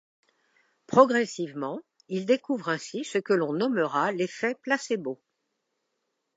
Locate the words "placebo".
4.63-5.21